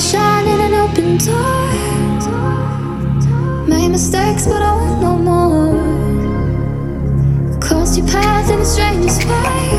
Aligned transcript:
Shine 0.00 0.48
in 0.48 0.60
an 0.60 0.74
open 0.74 1.18
door. 1.18 1.68
Made 3.68 3.90
mistakes, 3.90 4.46
but 4.46 4.62
I 4.62 4.74
want 4.74 5.02
no 5.02 5.16
more. 5.18 5.74
Crossed 7.60 7.98
your 7.98 8.06
path 8.06 8.50
in 8.50 8.60
a 8.60 8.64
stranger's 8.64 9.18
way. 9.18 9.76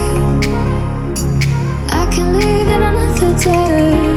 I 1.89 2.05
can 2.13 2.37
leave 2.37 2.67
in 2.67 2.83
another 2.83 3.33
day. 3.43 4.10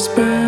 whisper. 0.00 0.39